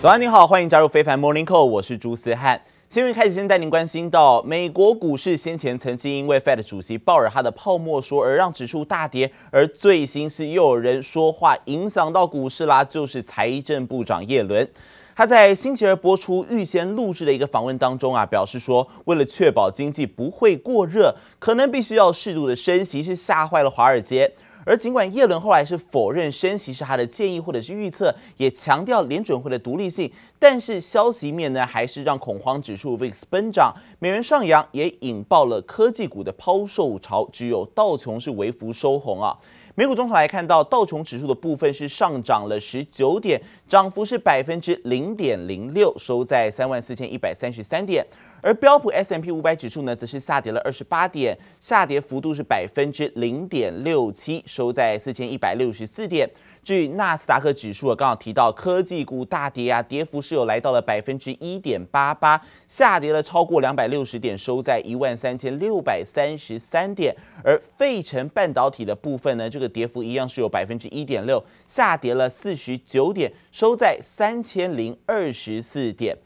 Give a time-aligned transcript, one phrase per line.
[0.00, 2.62] 早安，你好，欢迎加入非凡 Morning Call，我是朱思翰。
[2.88, 14.70] 新闻开始，先带您关心到美国股市先前曾经因为 Fed 主席鲍尔他的泡沫说而让指数大跌，而最新是又有人说话影响到股市啦，就是财政部长叶伦。
[15.16, 24.32] 他在星期二播出预先录制的一个访问当中啊，表示说，为了确保经济不会过热，可能必须要适度的升息，是吓坏了华尔街。
[24.68, 39.34] 而尽管叶伦后来是否认升息是他的建议或者是预测，也强调联准会的独立性，但是消息面呢还是让恐慌指数 VIX 奔涨，美元上扬，也引爆了科技股的抛售潮，只有道琼是微幅收红啊。
[39.74, 48.04] 美股中场来看到道琼指数的部分是上涨了十九点，涨幅是百分之零点零六，收在三万四千一百三十三点。
[48.40, 56.28] 而标普 S M P 五百指数呢，则是下跌了二十八点，下跌幅度是百分之零点六七，收在四千一百六十四点。
[56.62, 67.14] 至于纳斯达克指数啊，刚好提到科技股大跌啊，跌幅是有来到了百分之一点八八，下跌了超过两百六十点，收在一万三千六百三十三点。
[67.42, 76.16] 而费城半导体的部分呢，这个跌幅一样是有百分之一点六，下跌了四十九点，收在三千零二十四点。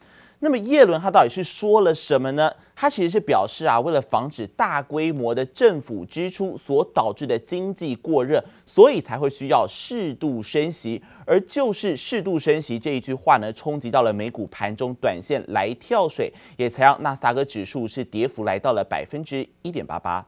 [0.43, 2.51] 那么耶伦他到底是说了什么呢？
[2.75, 11.01] 他其实是表示啊，为了防止大规模的政府支出所导致的经济过热，所以才会需要适度升息。
[11.25, 20.25] 而就是适度升息这一句话呢，冲击到了美股盘中短线来跳水，也才让纳斯达克指数是跌幅来到了百分之一点八八。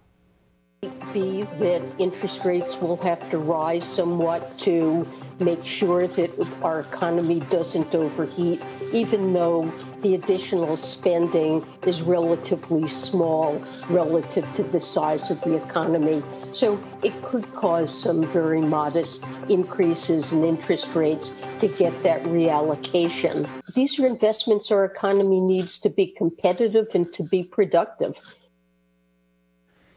[0.82, 5.08] Be that interest rates will have to rise somewhat to
[5.40, 8.62] make sure that our economy doesn't overheat.
[8.94, 9.70] even though
[10.02, 16.24] the additional spending is relatively small relative to the size of the economy.
[16.54, 23.50] So it could cause some very modest increases in interest rates to get that reallocation.
[23.74, 28.16] These are investments our economy needs to be competitive and to be productive.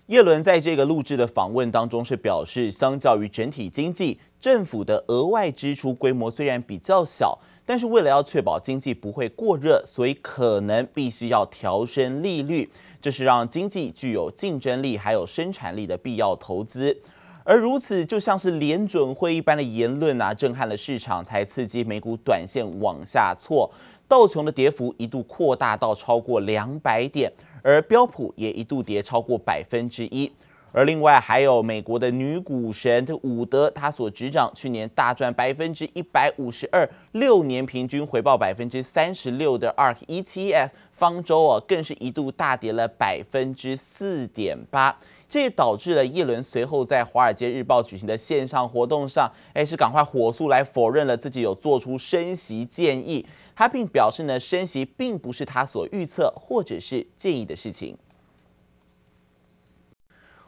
[0.08, 7.38] 耶伦在这个录制的访问当中是表示，相较于整体经济，政府的额外支出规模虽然比较小。
[7.66, 12.66] 但是为了要确保经济不会过热，所以可能必须要调升利率，
[13.02, 16.96] 这是让经济具有竞争力还有生产力的必要投资。
[17.44, 23.70] 而如此，就像是联准会一般的言论啊，震撼了市场，才刺激美股短线往下挫。
[24.08, 27.30] 道琼的跌幅一度扩大到超过两百点，
[27.62, 30.30] 而标普也一度跌超过百分之一。
[30.70, 44.94] 而另外还有美国的女股神的伍德，她所执掌去年大赚百分之一百五十二，六年平均回报百分之三十六的 ARK ETF 方舟哦，更是一度大跌了百分之四点八，
[45.26, 53.24] 这也导致了叶伦随后在《华尔街日报》举行的线上活动上，哎，是赶快火速来否认了自己有做出升息建议，
[53.58, 57.98] 他并表示呢，升息并不是他所预测或者是建议的事情。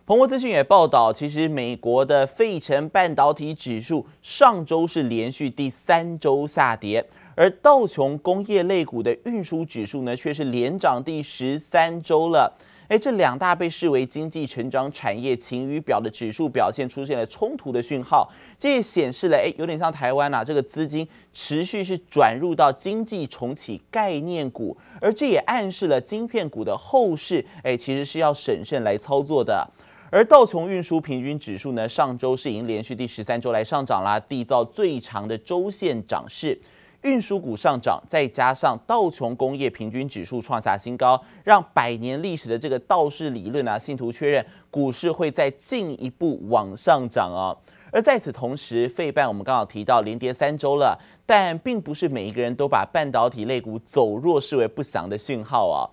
[0.06, 7.04] 彭博资讯也报道，其实美国的费城半导体指数上周是连续第三周下跌，
[7.34, 12.56] 而道琼工业类股的运输指数呢，却是连涨第十三周了。
[12.91, 18.28] 诶，这两大被视为经济成长产业晴雨表的指数表现出现了冲突的讯号，
[18.59, 29.65] 这也显示了，诶，有点像台湾呐，这个资金持续是转入到经济重启概念股，而这也暗示了晶片股的后市，诶，其实是要审慎来操作的。
[30.11, 36.61] 而道琼运输平均指数呢，上周是已经连续第十三周来上涨啦，缔造最长的周线涨势。
[37.03, 47.56] 运输股上涨，再加上道琼工业平均指数创下新高，让百年历史的这个道氏理论啊，信徒确认股市会再进一步往上涨啊。
[47.93, 50.97] 而在此同时，费半我们刚好提到连跌三周了，
[51.27, 55.89] 但并不是每一个人都把半导体类股走弱视为不祥的讯号啊。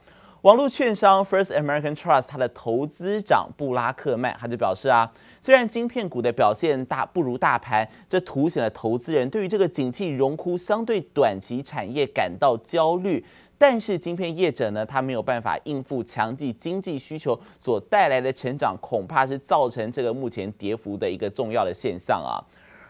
[0.47, 13.22] 网络券商 First American Trust 它的投资长布拉克曼他就表示啊，虽然晶片股的表现大不如大盘，这凸显了投资人对于这个景气荣枯相对短期产业感到焦虑，
[13.58, 22.40] 但是晶片业者呢，他没有办法应付强劲经济需求所带来的成长，恐怕是造成这个目前跌幅的一个重要的现象啊。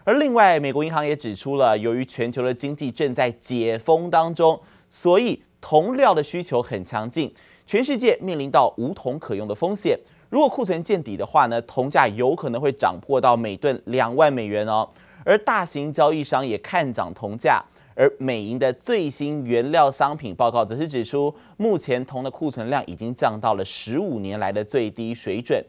[0.04, 5.42] 而另外，美国银行也指出了，由于全球的经济正在解封当中，所以。
[5.60, 7.32] 铜料的需求很强劲，
[7.66, 9.98] 全世界面临到无铜可用的风险。
[10.30, 14.88] 如果库存见底的话呢，铜价有可能会涨破到每吨两万美元哦。
[15.24, 17.62] 而大型交易商也看涨铜价，
[17.94, 25.62] 而美银的最新原料商品报告则是指出，目前铜的库存量已经降到了十五年来的最低水准。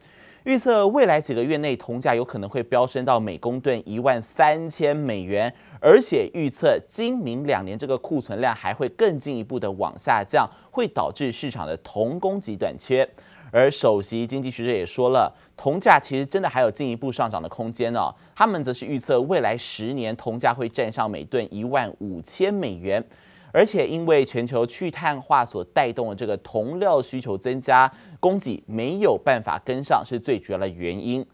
[0.46, 13.08] 预测未来几个月内铜价有可能会飙升到每公吨一万三千美元，而且预测今明两年这个库存量还会更进一步的往下降，会导致市场的铜供给短缺。
[13.52, 18.14] 而首席经济学者也说了，铜价其实真的还有进一步上涨的空间哦。
[18.36, 23.04] 他们则是预测未来十年铜价会站上每吨一万五千美元。
[23.52, 31.26] 而且因为全球去碳化所带动的这个铜料需求增加，供给没有办法跟上，是最主要的原因。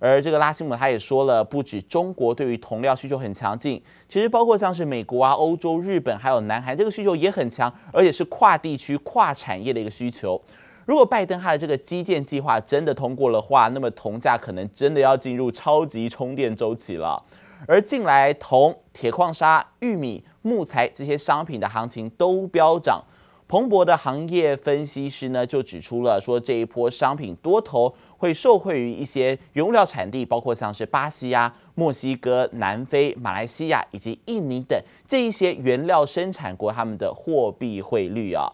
[0.00, 10.40] 而这个拉希姆他也说了，不止中国对于铜料需求很强劲，其实包括像是美国啊、欧洲、日本还有南韩，这个需求也很强，而且是跨地区、跨产业的一个需求。
[10.86, 17.22] 如果拜登他的这个基建计划真的通过的话，那么铜价可能真的要进入超级充电周期了。
[17.68, 23.04] 而近来铜、铁矿砂、玉米、木材这些商品的行情都飙涨，
[23.50, 38.52] 彭博的行业分析师呢就指出了说，这一波商品多头会受惠于一些原物料产地，包括像是巴西啊、墨西哥、南非、马来西亚以及印尼等这一些原料生产国他们的货币汇率啊。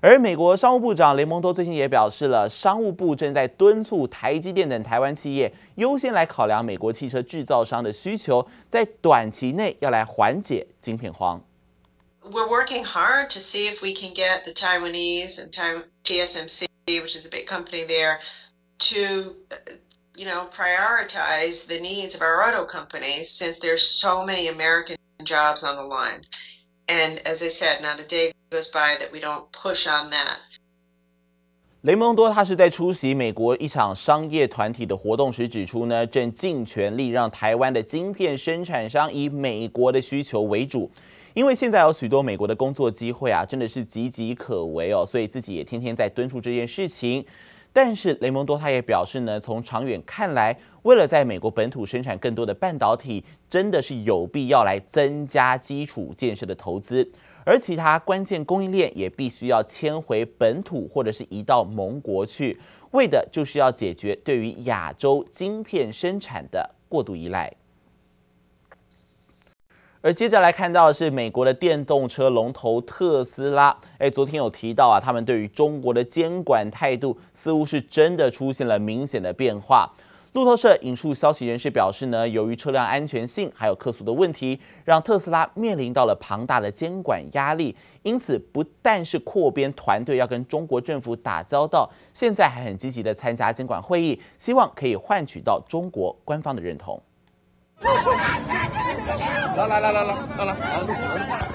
[0.00, 11.42] 而美国商务部长雷蒙多最近也表示了，商务部正在敦促台积电等台湾企业优先来考量美国汽车制造商的需求，在短期内要来缓解晶片荒。
[12.29, 15.51] We're working hard to see if we can get the Taiwanese and
[16.03, 18.19] TSMC, which is a big company there,
[18.79, 19.35] to,
[20.15, 25.63] you know, prioritize the needs of our auto companies since there's so many American jobs
[25.63, 26.21] on the line.
[26.87, 30.37] And as I said, not a day goes by that we don't push on that.
[31.81, 40.89] 雷蒙多他是在出席美国一场商业团体的活动时指出呢，正尽全力让台湾的晶片生产商以美国的需求为主，
[41.34, 47.24] 因为现在有许多美国的工作机会啊，真的是岌岌可危哦，所以自己也天天在敦促这件事情。
[47.72, 57.08] 但是雷蒙多他也表示呢，从长远看来，为了在美国本土生产更多的半导体，真的是有必要来增加基础建设的投资，
[57.44, 62.58] 而其他关键供应链也必须要迁回本土或者是移到盟国去，
[62.90, 67.52] 为的就是要解决对于亚洲晶片生产的过度依赖。
[70.02, 79.92] 而接着来看到的是美国的电动车龙头特斯拉，哎，昨天有提到啊，他们对于中国的监管态度似乎是真的出现了明显的变化。
[80.32, 96.98] 路透社引述消息人士表示呢，由于车辆安全性还有客诉的问题，让特斯拉面临到了庞大的监管压力，因此不但是扩编团队要跟中国政府打交道，现在还很积极的参加监管会议，希望可以换取到中国官方的认同。
[99.56, 101.50] 来来来来来来来！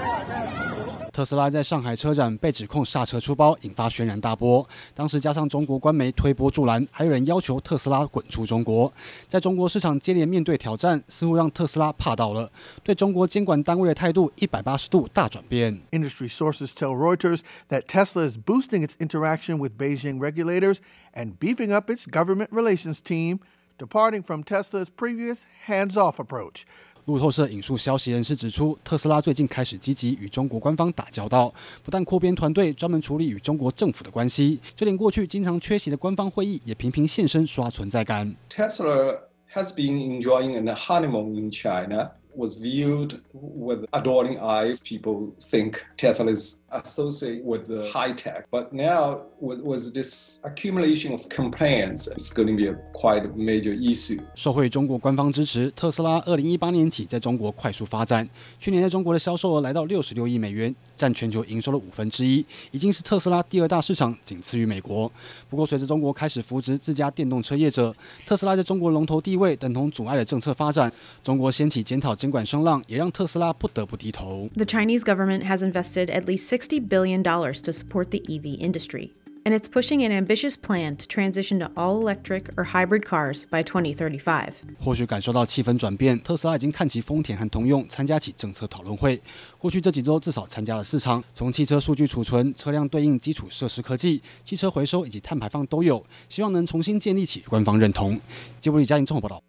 [1.12, 4.68] 特斯拉在上海车展被指控刹车出包，引发轩然大波。
[4.94, 8.92] 当时加上中国官媒推波助澜，还有人要求特斯拉滚出中国。
[9.26, 12.50] 在中国市场接连面对挑战，似乎让特斯拉怕到了，
[12.82, 15.80] 对中国监管单位的态度一百八十度大转变。
[15.90, 20.80] Industry sources tell Reuters that Tesla is boosting its interaction with Beijing regulators
[21.14, 23.38] and beefing up its government relations team.
[23.78, 26.64] Departing from Tesla's previous hands-off approach.
[27.06, 31.54] 路透社引述消息人士指出，特斯拉最近开始积极与中国官方打交道，
[31.84, 38.34] 不但扩编团队专门处理与中国政府的关系，就连过去经常缺席的官方会议也频频现身刷存在感。
[38.50, 39.20] Tesla
[39.54, 42.10] has been enjoying a honeymoon in China.
[42.38, 44.80] Was viewed with adoring eyes.
[44.80, 51.13] People think Tesla is associated with the high tech, but now with, with this accumulation
[51.13, 54.21] of complaints, it's going to be a quite a major issue.
[54.35, 58.27] 受惠中国官方支持，特斯拉二零一八年起在中国快速发展。
[58.59, 65.11] 去年在中国的销售额来到六十六亿美元，占全球营收的五分之一，已经是特斯拉第二大市场，仅次于美国。
[65.49, 67.93] 不过，随着中国开始扶植自家电动车业者，
[68.25, 70.91] 特斯拉在中国龙头地位等同阻碍了政策发展。
[71.23, 74.47] 中国掀起检讨监管声浪，也让特斯拉不得不低头。
[74.55, 79.11] The Chinese government has invested at least sixty billion dollars to support the EV industry,
[79.45, 84.49] and it's pushing an ambitious plan to transition to all-electric or hybrid cars by 2035.
[84.79, 89.21] 或许感受到气氛转变，特斯拉已经看齐丰田和通用，参加起政策讨论会。
[89.59, 98.19] 过去这几周至少参加了四场，从汽车数据储存、车辆对应基础设施科技、汽车回收以及碳排放都有，希望能重新建立起官方认同。
[98.59, 99.41] 吉卜力家庭综合报道。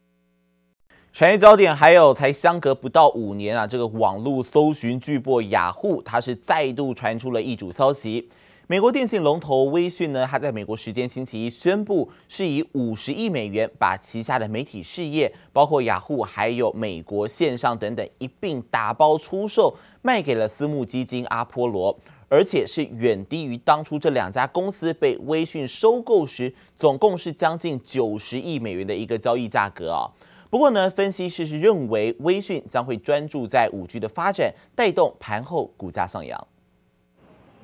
[1.18, 8.30] 产业焦点还有，才相隔不到五年啊，这个网络搜寻巨擘雅虎，它是再度传出了一主消息。
[8.68, 21.98] 美国电信龙头微讯呢，它在美国时间星期一宣布，是以五十亿美元把旗下的媒体事业，包括雅虎还有美国线上等等一并打包出售，卖给了私募基金阿波罗。
[22.30, 30.06] 而且是远低于当初这两家公司被微讯收购时，总共是将近九十亿美元的一个交易价格啊。
[30.50, 36.48] 不过呢，分析师是认为微讯将会专注在五 G 的发展，带动盘后股价上扬。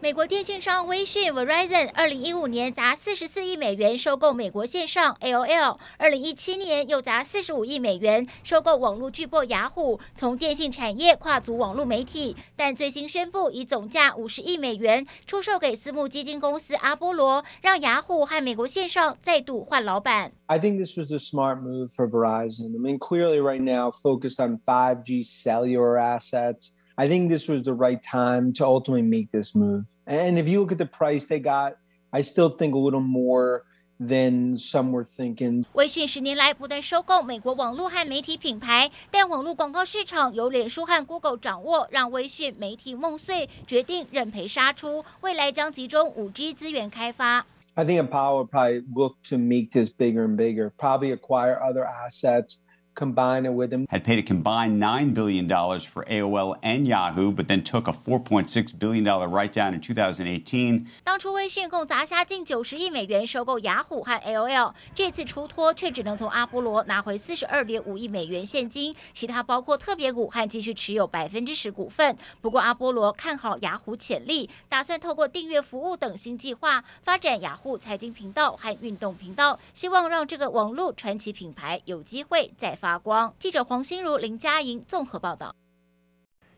[0.04, 12.36] 美国电信商微讯 Verizon 二零一五年砸四十四亿美元收购美国线上 AOL，二零一七年又砸四十五亿美元收购网络巨擘雅虎，从电信产业跨足网络媒体。
[12.58, 20.34] 但最新宣布以总价五十亿美元出售给私募基金公司阿波罗，让雅虎和美国线上再度换老板。
[20.48, 22.76] I think this was a smart move for Verizon.
[22.76, 26.72] I mean, clearly right now focused on 5G cellular assets.
[26.98, 29.86] I think this was the right time to ultimately make this move.
[30.07, 31.75] And if you look at the price they got,
[32.11, 33.65] I still think a little more
[34.01, 35.65] than some were thinking.
[35.73, 47.45] 微讯十年来不断收购美国网络和媒体品牌，但网络广告市场由脸书和 Google 掌握，让微讯媒体梦碎，决定认赔杀出，未来将集中 5G 资源开发。
[47.75, 52.59] I think Apollo probably look to make this bigger and bigger, probably acquire other assets.
[52.96, 53.86] Combine it with them.
[53.90, 55.48] Had paid a combined $9 billion
[55.80, 60.86] for AOL and Yahoo, but then took a $4.6 billion write-down in 2018.
[61.04, 72.18] 当初微讯共砸下近九十亿美元收购雅虎和 AOL，这次出脱却只能从阿波罗拿回四十二点五亿美元现金，其他包括特别股和继续持有百分之十股份。
[72.42, 83.34] 不过阿波罗看好雅虎潜力，打算透过订阅服务等新计划发展雅虎财经频道和运动频道，希望让这个网络传奇品牌有机会再发光。
[83.40, 85.56] 记者黄心如、林佳莹综合报道。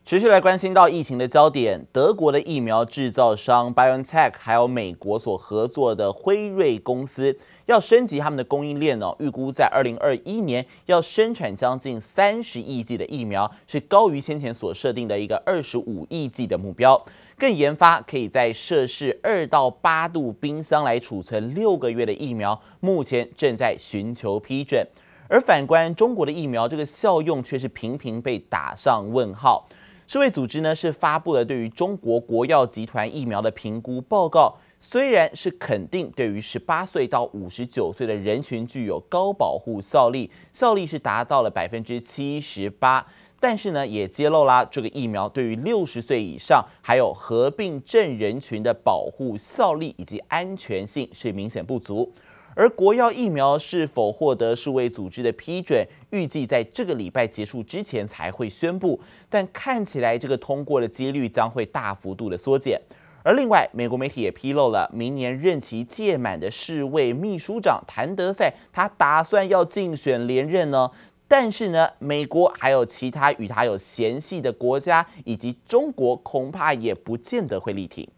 [0.04, 9.14] 持续来关心到疫情的焦点，德国的疫苗制造商 BioNTech，还有美国所合作的辉瑞公司，要升级他们的供应链哦。
[9.20, 17.00] 预估在二零二一年要生产将近三十亿剂的疫苗，是高于先前所设定的一个二十五亿剂的目标。
[17.38, 24.84] 更研发可以在摄氏二到八度冰箱来储存六个月的疫苗，目前正在寻求批准。
[25.28, 29.66] 而反观中国的疫苗，这个效用却是频频被打上问号。
[30.06, 43.04] 世卫组织呢是发布了对于中国国药集团疫苗的评估报告，虽然是肯定对于十八岁到五十九岁的人群具有高保护效力，效力是达到了百分之七十八，
[43.40, 52.12] 但是呢也揭露了这个疫苗对于六十岁以上还有合并症人群的保护效力以及安全性是明显不足。
[52.56, 58.98] 而国药疫苗是否获得世卫组织的批准，预计在这个礼拜结束之前才会宣布。
[59.28, 62.80] 但看起来这个通过的几率将会大幅度的缩减。
[63.22, 70.90] 而另外，美国媒体也披露了，明年任期届满的世卫秘书长谭德赛，他打算要竞选连任呢。
[71.28, 78.08] 但是呢，美国还有其他与他有嫌隙的国家，以及中国，恐怕也不见得会力挺。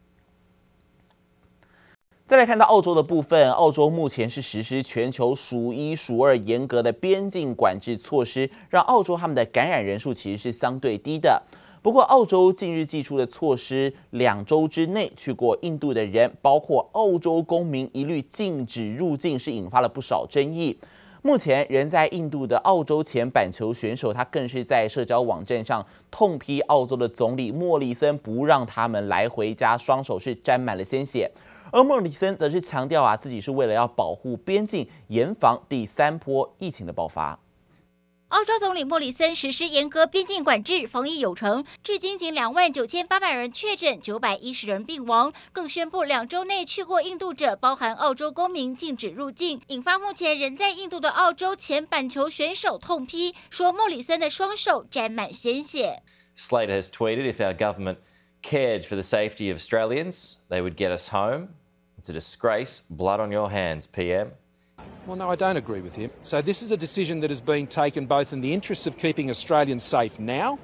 [2.29, 11.43] 再来看到澳洲的部分，澳洲目前是实施全球数一数二严格的边境管制措施，让澳洲他们的感染人数其实是相对低的。
[11.81, 20.79] 不过，澳洲近日寄出的措施，两周之内去过印度的人，包括澳洲公民，一律禁止入境，是引发了不少争议。
[21.23, 31.31] 目前人在印度的澳洲前板球选手，他更是在社交网站上痛批澳洲的总理莫里森不让他们来回家，双手是沾满了鲜血。
[31.71, 37.39] 而莫里森则是强调啊，自己是为了要保护边境，严防第三波疫情的爆发。
[38.29, 45.33] 澳洲总理莫里森实施严格边境管制，防疫有成，至今仅两万九千八百人确诊，九百一十人病亡。
[45.51, 56.03] 更宣布两周内去过印度者，包含澳洲公民，禁止入境，引发目前仍在印度的澳洲前板球选手痛批，说莫里森的双手沾满鲜血。
[56.37, 57.97] Slater has tweeted if our government
[58.43, 61.49] cared for the safety of Australians, they would get us home.
[62.09, 62.81] It's a disgrace.
[62.89, 64.33] Blood on your hands, PM.
[65.07, 66.11] Well, no, I don't agree with him.
[66.23, 69.29] So, this is a decision that is being taken both in the interests of keeping
[69.29, 70.59] Australians safe now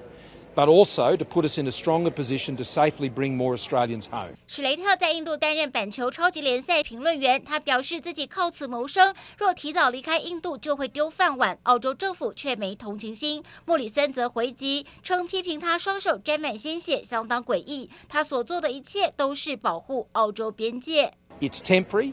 [0.55, 4.37] but also to put us in a stronger position to safely bring more Australians home.
[4.47, 11.59] 史雷特在印度担任板球超级联赛评论员，他表示自己靠此谋生，若提早离开印度就会丢饭碗。
[11.65, 13.43] 澳洲政府却没同情心。
[13.65, 21.13] 莫里森则回击称，批评他双手沾满鲜血相当诡异，他所做的一切都是保护澳洲边界。
[21.41, 22.13] It's temporary.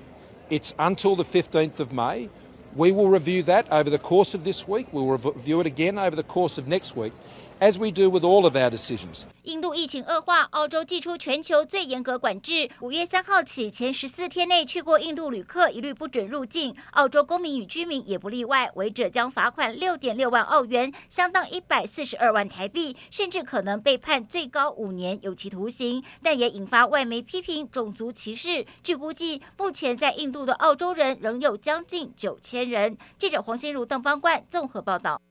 [0.50, 2.28] It's until the 15th of May.
[2.76, 4.88] We will review that over the course of this week.
[4.94, 7.12] We'll review it again over the course of next week.
[7.62, 9.24] As we do with all of our decisions.
[9.44, 12.70] 印度疫情恶化，澳洲祭出全球最严格管制。
[12.80, 26.04] 五月三号起，前十四天内去过印度旅客一律不准入境，澳洲公民与居民也不例外，违者将罚款六点六万澳元，相当一百四十二万台币，甚至可能被判最高五年有期徒刑。
[26.24, 28.66] 但也引发外媒批评种族歧视。
[28.84, 32.98] 据估计，目前在印度的澳洲人仍有将近九千人。
[33.20, 35.22] 记者黄心如、邓邦冠综合报道。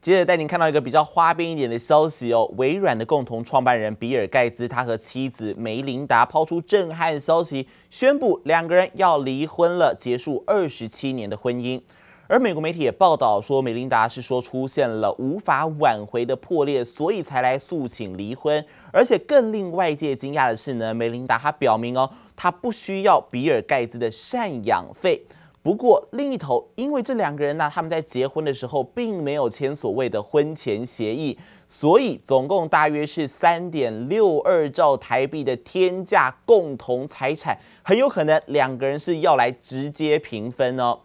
[0.00, 11.82] 接着带您看到一个比较花边一点的消息哦，微软的共同创办人比尔盖茨，他和妻子梅琳达抛出震撼消息，宣布两个人要离婚了，结束二十七年的婚姻。
[12.28, 18.64] 而美国媒体也报道说，梅琳达是说出现了无法挽回的破裂，所以才来诉请离婚。
[18.92, 25.24] 而且更令外界惊讶的是呢，梅琳达她表明哦，她不需要比尔盖茨的赡养费。
[25.68, 40.98] 不过另一头，因为这两个人呢，他们在结婚的时候并没有签所谓的婚前协议，所以总共大约是三点六二兆台币的天价共同财产，很有可能两个人是要来直接平分哦。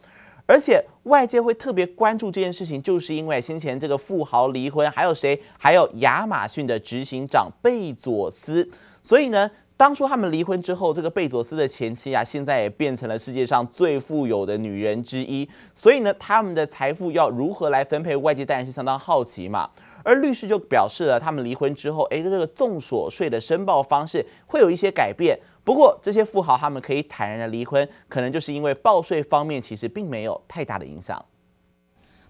[0.46, 5.38] 而且外界会特别关注这件事情，就是因为先前这个富豪离婚，还有谁？
[5.60, 8.72] 还有亚马逊的执行长贝佐斯，
[9.04, 9.52] 所以呢。
[9.76, 15.48] 当初他们离婚之后，这个贝佐斯的前妻啊，现在也变成了世界上最富有的女人之一。
[15.74, 19.70] 所以呢，他们的财富要如何来分配，外界当然是相当好奇嘛。
[20.04, 25.38] 而律师就表示了，他们离婚之后，诶，这个综所税的申报方式会有一些改变。
[25.64, 31.24] 不过，这些富豪他们可以坦然的离婚，可能就是因为报税方面其实并没有太大的影响。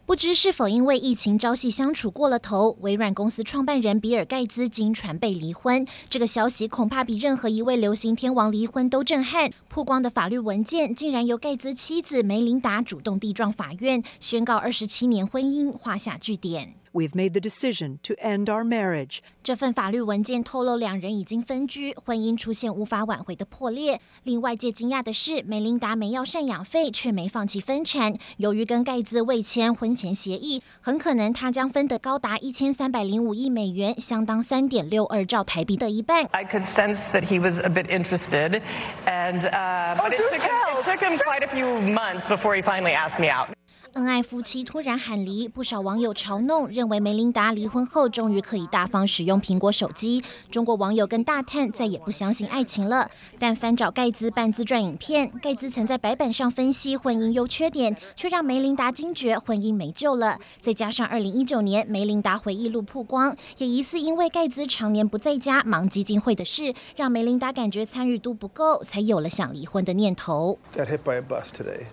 [0.06, 5.88] 不知是否因为疫情朝夕相处过了头，微软公司创办人比尔盖茨经传被离婚。
[6.10, 9.50] 这个消息恐怕比任何一位流行天王离婚都震撼。
[9.70, 16.76] 曝光的法律文件竟然由盖茨妻子梅琳达主动递状法院，宣告二十七年婚姻画下句点。
[16.94, 19.18] We've made the decision to end our marriage.
[19.42, 24.00] 这份法律文件透露，两人已经分居，婚姻出现无法挽回的破裂。
[24.22, 28.16] 令外界惊讶的是，梅琳达没要赡养费，却没放弃分产。
[28.38, 36.28] 由于跟盖茨未签婚前协议，很可能他将分得高达一千三百零五亿美元，相当三点六二兆台币的一半。
[36.32, 38.62] I could sense that he was a bit interested,
[39.08, 42.62] and uh, but it took him, it took him quite a few months before he
[42.62, 43.48] finally asked me out.
[43.94, 50.24] 恩爱夫妻突然喊离，不少网友嘲弄，认为梅琳达离婚后终于可以大方使用苹果手机。
[50.50, 53.12] 中国网友更大叹，再也不相信爱情了。
[53.38, 60.40] 但翻找盖茨半自传影片，盖茨曾在白板上分析婚姻优缺点，却让梅琳达惊觉婚姻没救了。
[60.60, 70.58] 再加上二零一九年梅琳达回忆录曝光，也疑似因为盖茨常年不在家忙基金会的事，让梅琳达感觉参与度不够，才有了想离婚的念头。
[70.76, 71.86] Got hit by a bus today,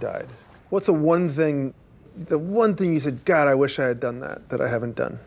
[0.00, 0.24] died.
[0.74, 1.72] What's the one thing,
[2.16, 4.96] the one thing you said, God, I wish I had done that, that I haven't
[4.96, 5.20] done?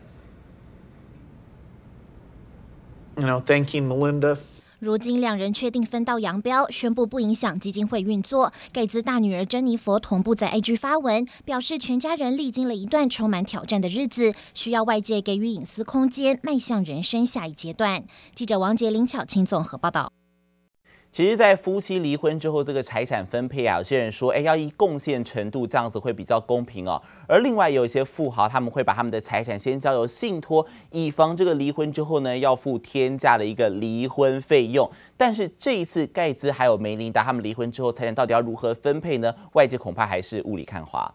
[3.16, 4.36] You know, thanking Melinda.
[4.78, 8.52] 如今两人确定分道扬镳，宣布不影响基金会运作。
[8.74, 18.04] 盖兹大女儿珍妮佛同步在 IG 发文，表示全家人历经了一段充满挑战的日子，需要外界给予隐私空间，迈向人生下一阶段。
[18.34, 20.12] 记者王杰、林巧清综合报道。
[21.18, 27.02] 其实，在夫妻离婚之后，这个财产分配啊，有些人说，哎，要以贡献程度这样子会比较公平哦。
[27.26, 34.88] 而另外有一些富豪，他们会把他们的财产先交由信托，以防这个离婚之后呢，要付天价的一个离婚费用。
[35.16, 39.34] 但是这一次，盖茨还有梅琳达他们离婚之后，财产到底要如何分配呢？
[39.54, 41.12] 外界恐怕还是雾里看花。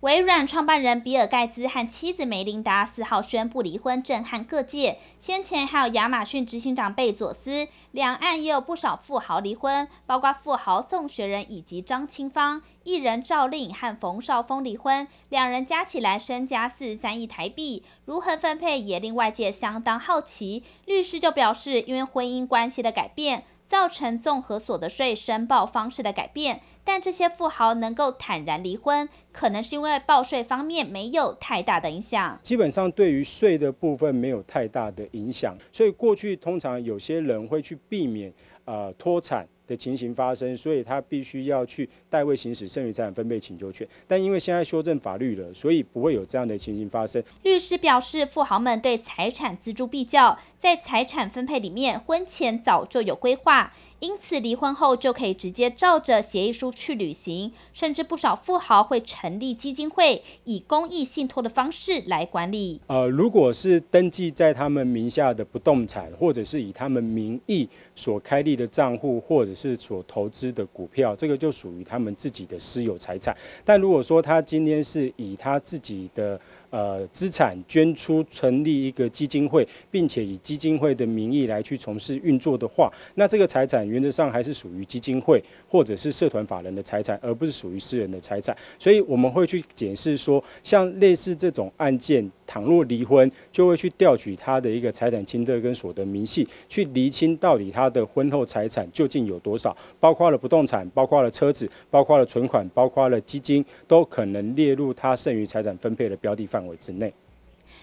[0.00, 4.96] 微软创办人比尔盖茨和妻子梅琳达四号宣布离婚，震撼各界。
[5.18, 12.62] 先前还有亚马逊执行长贝佐斯，两岸也有不少富豪离婚，包括富豪宋学仁以及张清芳。
[12.84, 20.64] 艺人赵丽颖和冯绍峰离婚，两人加起来身家四十三亿台币，如何分配也令外界相当好奇。
[20.86, 23.44] 律师就表示，因为婚姻关系的改变。
[23.70, 32.36] 造成综合所得税申报方式的改变，但这些富豪能够坦然离婚，可能是因为报税方面没有太大的影响。
[32.42, 43.86] 基本上对于税的部分没有太大的影响，所以过去通常有些人会去避免呃脱产的情形发生，所以他必须要去代位行使剩余财产分配请求权。
[44.08, 47.22] 但因为现在修正法律了，所以不会有这样的情形发生。
[47.44, 53.72] 律师表示，富豪们对财产资助必较，在财产分配里面，婚前早就有规划。
[54.00, 62.80] 因此，离婚后就可以直接照着协议书去履行，甚至不少富豪会成立基金会，以公益信托的方式来管理。
[62.86, 73.36] 呃，如果是登记在他们名下的不动产，或者是以他们名义所开立的账户，或者是所投资的股票，这个就属于他们自己的私有财产。
[73.64, 88.56] 但如果说他今天是以他自己的呃资产捐出，成立一个基金会，并且以基金会的名义来去从事运作的话，那这个财产原则上还是属于基金会或者是社团法人的财产，而不是属于私人的财产。
[88.78, 107.14] 所以我们会去解释说，像类似这种案件，倘若离婚，就会去调取他的一个财产清册跟所得明细，去厘清到底他的婚后财产究竟有多少，包括了不动产，包括了车子，包括了存款，包括了基金，都可能列入他剩余财产分配的标的范范围之内。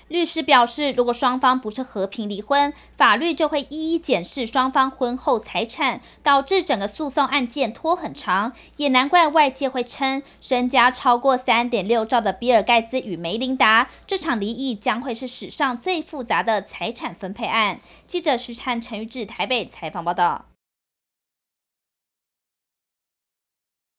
[0.10, 8.54] 律师表示，如果双方不是和平离婚，法律就会一一检视双方婚后财产，导致整个诉讼案件拖很长。
[8.78, 17.80] 也难怪外界会称，身家超过三点六兆的比尔盖茨与梅琳达，这场离异将会是史上最复杂的财产分配案。
[18.06, 20.46] 记者徐灿、陈玉志台北采访报道。